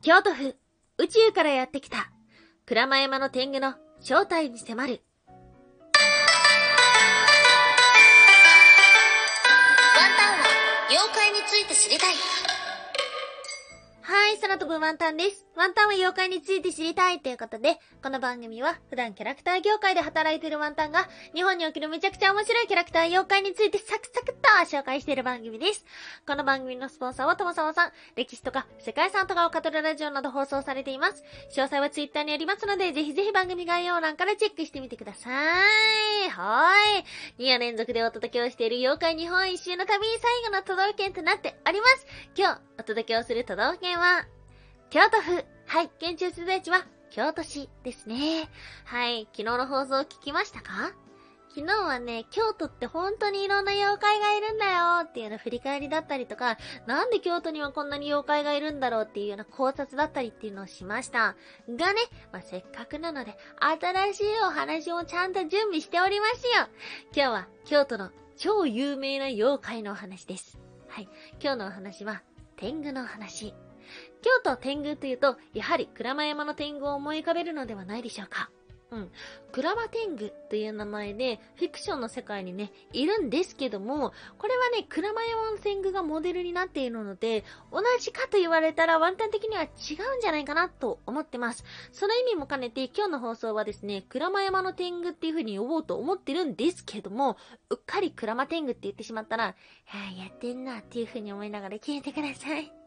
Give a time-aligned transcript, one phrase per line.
[0.00, 0.54] 京都府
[0.98, 2.12] 宇宙からやってきた
[2.66, 5.90] 鞍馬山の天狗の正体に迫るワン
[10.16, 10.46] タンは
[10.88, 12.14] 妖怪について知りたい。
[14.02, 15.47] はい、空飛ぶワンタンです。
[15.58, 25.84] ワンタンは妖怪について知りたいということで、この番組は普段キャラクター業界で働いているワンタンが、日本におけるめちゃくちゃ面白いキャラクター妖怪についてサクサクっと紹介している番組です。
[26.28, 31.24] この番組のスポンサーはともさまさん、歴史とか世界遺産とかを語るラジオなど放送されています。
[31.50, 36.30] 詳細はツイッターにありますので、ぜひぜひ番組概要欄からチェックしてみてください。
[36.30, 37.44] はーい。
[37.44, 42.06] 2夜連続でお届けをしている妖怪日本一周の旅最後の都道府県となっております。
[42.36, 44.24] 今日お届けをする都道府県は、
[44.90, 45.44] 京都府。
[45.66, 45.90] はい。
[46.00, 48.48] 現地出在地は京都市ですね。
[48.86, 49.28] はい。
[49.32, 50.92] 昨日の放送聞きましたか？
[51.54, 56.56] 昨日はね、京都って本当にいろんな妖怪がいるんだよっていうような振り返りだったりとか、
[56.86, 61.36] なんで京都にはこんなに妖怪がいるんだろうっていうような考察だったりっていうのをしました。
[61.68, 62.00] がね、
[62.32, 66.68] まあ、せっかくなので、新しいお話をちゃんと準備しておりますよ。
[67.14, 70.58] 今日は京都の超有名な妖怪のお話です。
[70.88, 71.08] はい。
[71.42, 72.22] 今日のお話は、
[72.56, 73.52] 天狗のお話。
[74.22, 78.50] 京都天狗というと、やはり鞍馬山の天狗を思い浮かべるのではないでしょうか。
[78.90, 79.10] うん。
[79.52, 91.64] 鞍馬天狗という名前で、フィクションの世界にね、いるんですけども、これはね、鞍馬山の天狗がモデルになっているので、同じかと言われたらワンタン的には違うんじゃないかなと思ってます。
[91.92, 97.36] その意味も兼ねて、今日の放送はですね、鞍馬山の天狗っていう風に呼ぼうと思ってるんですけども、
[97.68, 102.77] うっかり鞍馬天狗って言ってしまったら、はあ、やってんなっていう風に思いながら聞いてください。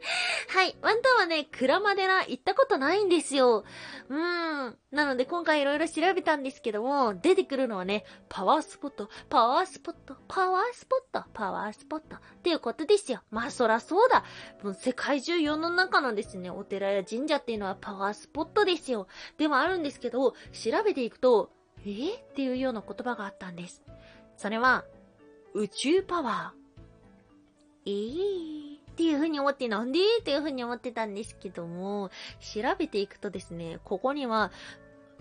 [0.48, 0.76] はい。
[0.82, 3.64] ワンタンはね、鞍馬寺行ったことないんですよ。
[4.08, 4.78] うーん。
[4.90, 13.22] なので今回いろいろ調べたんですけども、出てくるのはね、パワースポット、パワースポット、パワースポット、パワースポットっていうことですよ。
[13.30, 14.24] まあそらそうだ。
[14.62, 19.08] もう世界中世の中のですね、お寺や神社っていうのはパワースポットですよ。
[19.38, 21.50] でもあるんですけど、調べていくと、
[21.84, 23.82] え、っていうような言葉があったんです。
[24.36, 24.84] それは、
[25.54, 26.66] 宇宙パワー。
[27.86, 28.65] えー
[28.96, 34.50] っていう風に思って、なんでっていう風に思ってたんですけども、調べていくとですね、ここには、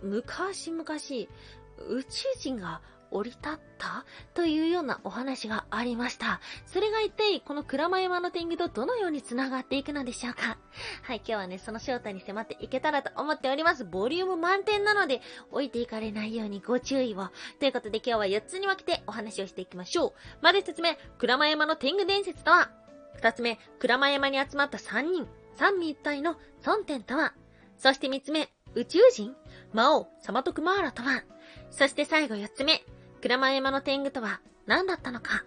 [0.02, 2.82] 昔々、宇宙人が
[3.12, 6.40] 降り立ったというようなお話がありました。
[6.66, 10.58] それが一体、この鞍馬山の天狗とどのように繋がっていくのでしょうか？
[11.04, 13.84] はい、今日はね、その正体に迫っていけたらと思っております。
[13.84, 15.22] ボリューム満点なので、
[15.52, 17.30] 置いていかれないようにご注意を。
[17.60, 20.14] ということで今日は4つに分けてお話をしていきましょう。
[20.42, 22.72] まず1つ目、鞍馬山の天狗伝説とは
[23.16, 27.34] 二つ目、鞍馬山に集まった三人、三位一体の孫天とは。
[27.78, 29.36] そして三つ目、宇宙人。
[29.74, 31.24] 魔王、サマトクマーラとは。
[31.72, 32.84] そして最後四つ目、
[33.22, 34.42] 鞍馬山の天狗とは。
[34.66, 35.46] 何だったのか。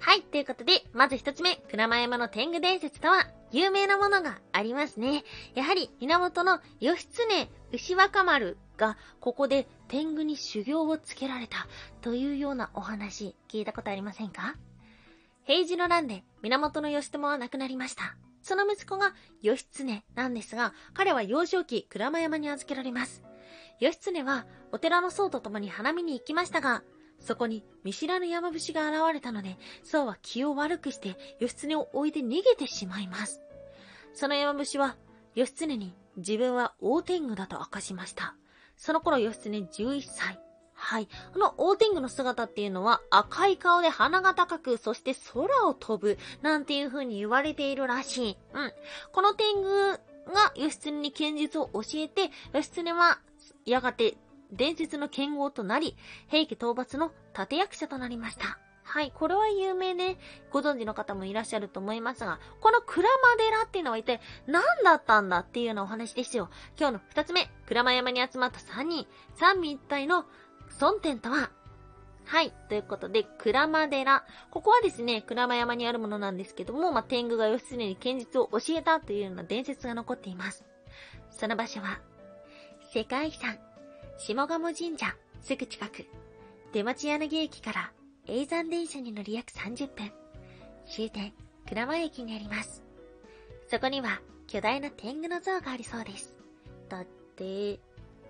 [0.00, 5.24] はい、ということで、まず一つ目、鞍馬山の天狗伝説とは、有名なものがありますね。
[5.54, 11.66] やはり、源の義経牛若丸が、ここで天狗に修行をつけられた、
[12.00, 14.56] というようなお話、聞いたことありませんか？
[15.48, 18.18] 平治の乱で源義朝は亡くなりました。
[18.42, 23.22] その息子が義経なんですが、彼は幼少期鞍馬山に預けられます。
[23.80, 26.82] 義経はお寺の僧と共に花見に行きましたが、
[27.18, 33.40] そこに見知らぬ山伏が現れたので、僧は気を悪くして義経を置いて逃げてしまいます。
[34.12, 34.98] その山伏は
[35.34, 38.34] 義経に自分は大天狗だと明かしました。
[38.76, 40.47] その頃義経11歳。
[40.80, 41.08] はい。
[41.32, 48.36] この大天狗の姿っていうのは赤い顔で鼻が高く、そして空を飛ぶ、なんていう風に言われているらしい。
[48.54, 48.72] うん。
[49.12, 50.00] この天狗
[50.32, 53.18] が義経に剣術を教えて、義経は
[53.66, 54.16] やがて
[54.52, 55.96] 伝説の剣豪となり、
[56.28, 58.58] 平家討伐の立役者となりました。
[58.84, 60.16] はい、これは有名で、
[60.50, 66.48] ご存知の方もいらっしゃると思いますが、この鞍馬寺っていうのは一体何だったんだっていうようなお話ですよ。
[66.78, 70.24] 今日の二つ目、鞍馬山に集まった三人、三位一体の
[70.80, 71.50] 孫天とは
[72.28, 72.52] はい。
[72.68, 74.22] ということで、鞍馬寺。
[74.50, 80.62] ここはですね、鞍馬山にあるものなんですけども、まあ、天狗が義経に剣術を教えたというような伝説が残っています。
[81.30, 82.00] その場所は、
[82.92, 83.58] 世界遺産、
[84.18, 86.06] 下鴨神社、すぐ近く、
[86.74, 87.92] 出町柳駅から、
[88.26, 90.12] 永山電車に乗り約30分、
[90.86, 91.32] 終点、
[91.64, 92.82] 鞍馬駅にあります。
[93.68, 96.34] そこには、巨大な天狗の像がありそうです。
[96.90, 97.04] だっ
[97.36, 97.80] て、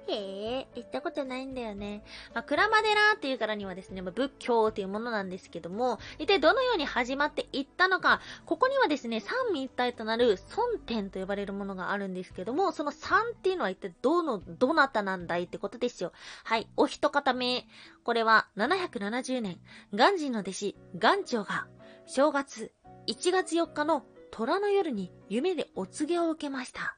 [0.09, 2.03] へえ、行ったことないんだよね。
[2.35, 16.13] まあ、鞍馬寺っていうからにはですね、まあ、仏教っていうものなんですけども、一体どのように始まっていったのか、ここにはですね、三位一体となる孫天と呼ばれるものがあるんですけども、その三っていうのは一体どの、どなたなんだいってことですよ。
[16.45, 17.67] はい、お一方目。
[18.05, 19.61] これは770年、
[19.93, 21.69] 元人の弟子、元長が、
[22.07, 22.73] 正月、
[23.07, 26.97] 1月4日の虎の夜に夢でお告げを受けました。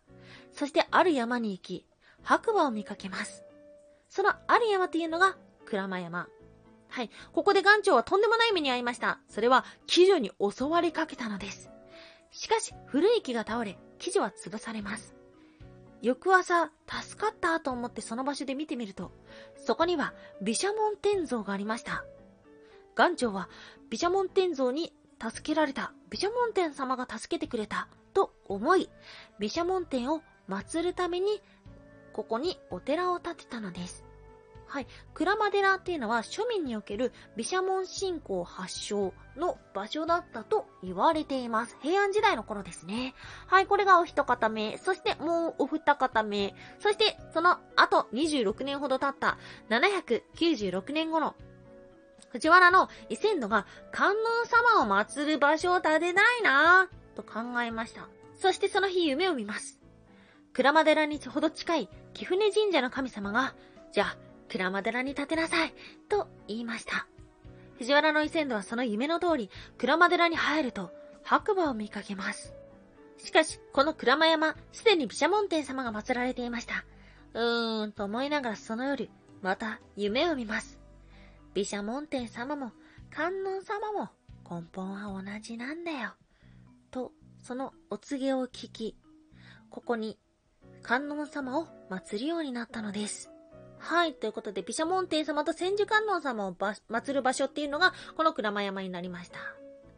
[0.52, 1.86] そしてある山に行き、
[2.22, 3.44] 白馬を見かけます。
[4.08, 5.36] そのある山というのが、
[5.66, 6.28] 鞍馬山。
[6.88, 7.10] はい。
[7.32, 9.20] ここで岩長はとんでもない目に遭いました。
[9.28, 11.70] それは、騎女に襲われかけたのです。
[12.32, 15.14] しかし、古い木が倒れ、騎女は潰されます。
[16.02, 19.12] 翌朝、助かったと思ってその場所で見てみると、
[19.56, 22.04] そこには、毘沙門天像がありました。
[22.98, 23.48] 岩長は、
[23.90, 28.90] 毘沙門天像に助けられた、毘沙門天様が助けてくれた、と思い、
[29.38, 31.42] 毘沙門天を祀るために、
[32.12, 34.04] ここにお寺を建てたのです。
[34.70, 34.86] はい。
[35.14, 41.76] 鞍馬寺っていうのは庶民における毘沙門信仰発祥の場所だったと言われています。
[41.82, 43.14] 平安時代の頃ですね。
[43.48, 44.78] はい、これがお一方目。
[44.78, 46.54] そしてもうお二方目。
[46.78, 49.38] そしてその後26年ほど経った
[49.70, 51.34] 796年頃。
[52.28, 54.16] 藤原の伊勢度が観音
[54.78, 58.08] 様を祀る場所を建てないなぁと考えました。
[58.38, 59.80] そしてその日夢を見ます。
[60.52, 63.54] 鞍馬寺にほど近い貴船神社の神様が、
[63.92, 64.16] じゃあ、
[64.48, 65.74] 鞍馬寺に建てなさい、
[66.08, 67.06] と言いました。
[67.78, 70.90] 藤原の伊勢度はその夢の通り、鞍馬寺に入ると、
[71.22, 72.54] 白馬を見かけます。
[73.18, 76.84] しかし、この鞍馬山、すでに毘沙門天様が祀られていました。
[77.34, 79.10] うーん、と思いながらその夜、
[79.42, 80.78] また夢を見ます。
[81.54, 82.72] 毘沙門天様も、
[83.10, 84.08] 観音様も、
[84.44, 86.14] 根本は同じなんだよ。
[86.90, 88.96] と、そのお告げを聞き、
[89.70, 90.18] ここに
[90.82, 93.30] 観音様を祀るようになったのです。
[93.78, 94.14] はい。
[94.14, 99.38] ということで、毘沙門天様と千手観音様をば祀る場所っていうのが、この鞍馬山になりました。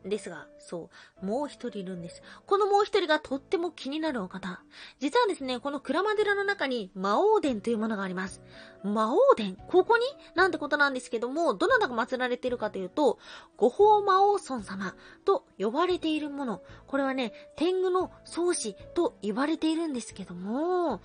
[0.04, 0.90] ですが、そ
[1.22, 2.22] う、もう一人いるんです。
[2.46, 4.60] このもう一人がとっても気になるお方。
[4.98, 8.40] 実はですね、この鞍馬寺の中に魔王殿というものがあります。
[8.82, 10.04] 魔王殿ここに？
[10.34, 13.18] なんてことなんですけども、どなたが祀られているかというと、
[13.56, 16.62] 五宝魔王尊様と呼ばれているもの。
[16.88, 21.00] これはね、天狗の創始と言われているんですけども、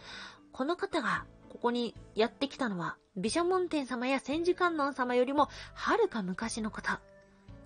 [0.58, 6.90] この方がここにやってきたのは、毘沙門天様や千手観音様よりもはるか昔のこと。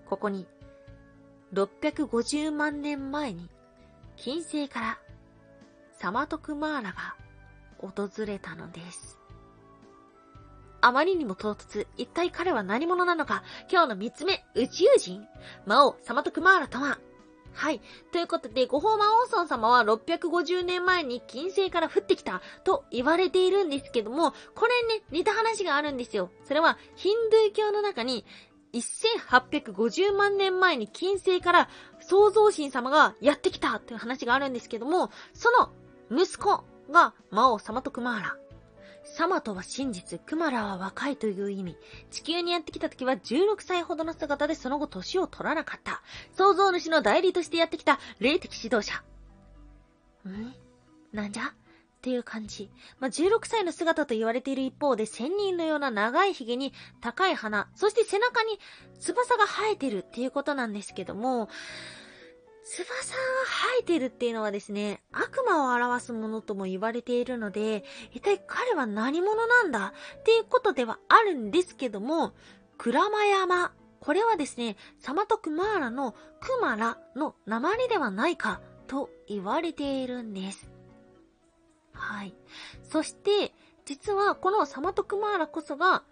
[0.09, 0.45] ここに、
[1.53, 3.49] 650万年前に、
[4.17, 4.99] 金星から、
[5.99, 7.15] サマトクマーラが
[7.77, 9.17] 訪れたのです。
[10.81, 13.41] あまりにも唐突、一体彼は何者なのか、
[13.71, 15.25] 今日の三つ目、宇宙人
[15.65, 16.99] 魔王、サマトクマーラとは、
[17.53, 17.81] はい。
[18.11, 26.29] ということで、五宝魔王尊様は650年前に金星から降ってきたと言われているんですけども、これね、似た話があるんですよ。
[26.45, 28.25] それは、ヒンドゥー教の中に、
[28.73, 31.69] 1850万年前に金星から
[31.99, 35.71] 創造神様がやってきたという話があるんですけども、その
[36.23, 38.37] 息子が魔王サマトクマーラ。
[39.03, 41.77] サマとは真実、クマラは若いという意味。
[42.11, 46.01] 地球にやってきた時は16歳ほどの姿でその後年を取らなかった。
[46.33, 49.03] 創造主の代理としてやってきた霊的指導者。
[50.29, 50.53] ん？
[51.11, 51.43] なんじゃ？
[51.43, 51.53] っ
[52.01, 52.71] ていう感じ。
[52.99, 58.59] まあ、16歳の姿と言われている一方で、仙人のような長い髭に高い鼻、そして背中に
[58.99, 61.47] 翼が生えてるっていうことなんですけども、
[62.63, 62.93] 翼が
[63.45, 72.33] 生えてるっていうのはですね、悪魔を表すものとも言われているので、一体彼は何者なんだっていうことではあるんですけども、
[72.77, 73.73] 鞍馬山。
[73.99, 80.71] これはですね、サマトクマーラのクマラの鉛ではないかと言われているんです。
[81.93, 82.33] はい。
[82.83, 83.53] そして、
[83.85, 86.03] 実はこのサマトクマーラこそが、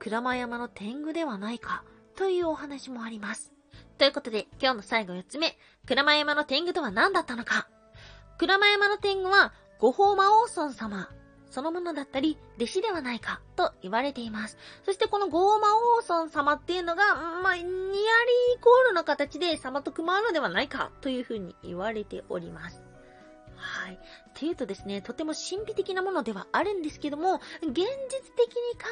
[0.00, 1.84] 鞍馬山の天狗ではないか
[2.16, 3.52] というお話もあります。
[3.98, 7.68] ということで、今日の最後4つ目、鞍馬山の天狗とは何だったのか
[8.38, 11.10] 鞍馬山の天狗は、五宝魔王尊様、
[11.50, 14.56] そのものだったり、弟子ではないか、と言われています。
[14.84, 17.74] そしてこの五宝魔王尊様っていうのが、まあ、ニアリーイ
[18.60, 22.84] コールの形で、サマトクマーラではないか、というふうに言われております。
[23.56, 23.94] はい。
[23.94, 23.98] っ
[24.34, 27.88] ていうとですね、とても神秘的なものではあるんですけども、現実的に
[28.78, 28.86] 考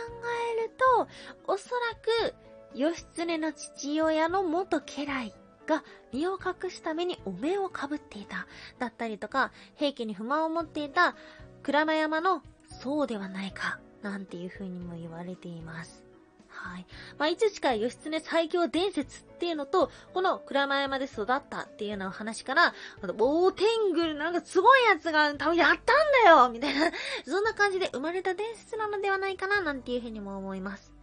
[0.58, 1.08] えると、
[1.46, 1.94] おそら
[2.32, 2.34] く、
[2.76, 5.34] 義経の父親の元家来
[5.66, 8.46] が身を隠すためにお面をかぶっていた。
[8.78, 11.16] だったりとか、平家に不満を持っていた
[11.62, 12.42] 鞍馬山の
[12.82, 16.04] そうではないか、なんていう風にも言われています。
[16.48, 16.86] はい。
[17.18, 26.90] まあ、いつしか義経最強伝説っていうのと、この鞍馬山で育ったっていうような話から、あと、おー、天狗、なんかすごいやつが多分やったんだよみたいな、
[27.24, 30.95] そんな感じで生まれた伝説なのではないかな、なんていう風にも思います。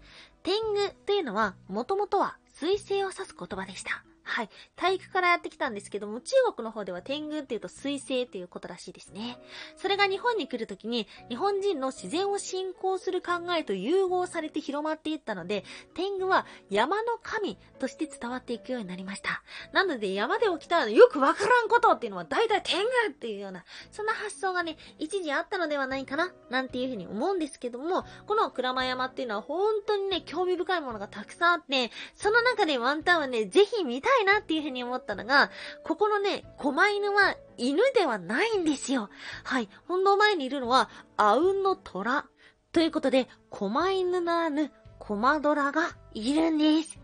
[0.44, 4.04] 天狗というのは、もともとは彗星を指す言葉でした。
[4.24, 4.50] はい。
[4.76, 9.38] 体育からやってきたんですけども、中国の方では天狗っていうと水星っていうことらしいですね。
[9.76, 19.44] それが日本に来るときに、日本人の自然を信仰する考えと融合されて広まっていったので、天狗は山の神として伝わっていくようになりました。
[19.74, 35.52] なので山で起きたらよくわからんことっていうのは大体天狗っていうような、そんな発想がね、一時あったのではないかな、なんていうふうに思うんですけども、この鞍馬山っていうのは本当にね、興味深いものがたくさんあって、その中でワンタンはね、ぜひ見たいなっていうふうに思ったのが、
[35.84, 39.10] ここのね、狛犬は犬ではないんですよ。
[39.44, 39.70] はい。
[39.88, 42.26] 本堂前にいるのは、あうんの虎。
[42.72, 47.00] ということで、狛犬ならぬ、駒虎がいるんです。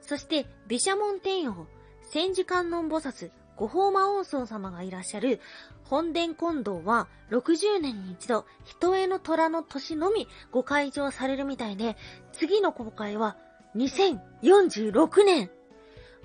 [0.00, 1.66] そして、毘沙門天王、
[2.10, 5.40] 千手観音菩薩、五宝魔王僧様がいらっしゃる、
[5.84, 11.96] 本殿近堂は60年に一度、人への虎の年のみご開場されるみたいで、
[12.32, 13.36] 次の公開は
[13.76, 15.50] 2046年。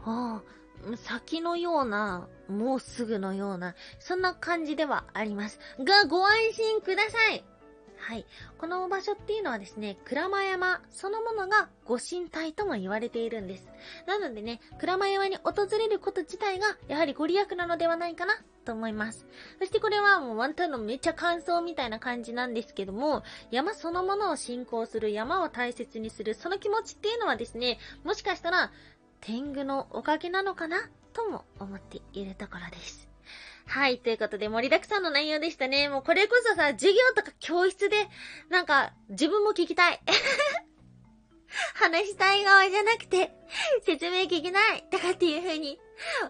[0.06, 5.60] ああ、先のような、もうすぐのような、そんな感じではあります。
[5.80, 7.44] が、ご安心ください
[8.02, 8.26] はい。
[8.58, 13.68] この場所っていうのはですね、鞍馬山そのものがご神体とも言われているんです。
[14.08, 18.34] なのでね、鞍馬山に訪れること自体が、やはりご利益なのではないかな
[18.66, 19.28] と思います。
[19.60, 28.72] そしてこれはもうワンタンのめっちゃ感想みたいな感じなんですけども、山そのものを信仰する、山を大切にする、その気持ちっていうのはですね、もしかしたら、
[29.22, 30.90] 天狗のおかげなのかな？
[31.14, 33.08] とも思っているところです。
[33.68, 34.00] はい。
[34.00, 35.88] ということで、盛りだくさんの内容でしたね。
[35.88, 37.96] もうこれこそさ、授業とか教室で、
[38.50, 40.02] なんか、自分も聞きたい。
[41.76, 43.32] 話したい側じゃなくて、
[43.86, 45.80] 説明聞きないとかっていう風に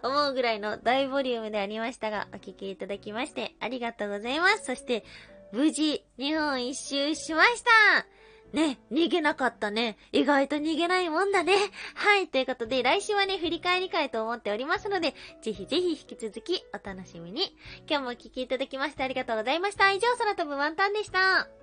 [0.02, 4.64] 思うぐらいの大ボリュームでありましたが、お聞きいただきましてありがとうございます。
[4.64, 5.04] そして、
[5.52, 8.21] 無事、日本一周しました
[8.52, 9.96] ね、逃げなかったね。
[10.12, 11.54] 意外と逃げないもんだね。
[11.94, 17.56] はい、ということで、来週はね、振り返り会と思っておりますので、ぜひぜひ引き続きお楽しみに。
[17.88, 19.90] 今日もお聴きいただきましてありがとうございました。
[19.92, 21.61] 以上、空飛ぶワンタンでした。